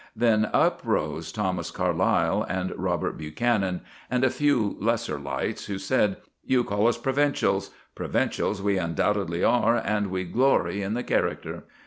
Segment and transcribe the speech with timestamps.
[0.15, 6.17] Then up rose Thomas Carlyle and Robert Buchanan and a few lesser lights, who said,
[6.43, 11.65] "You call us provincials: provincials we undoubtedly are, and we glory in the character."